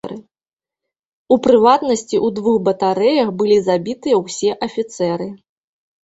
У 1.33 1.35
прыватнасці, 1.47 2.19
у 2.27 2.31
двух 2.37 2.57
батарэях 2.69 3.29
былі 3.41 3.57
забітыя 3.67 4.15
ўсе 4.23 4.55
афіцэры. 4.69 5.29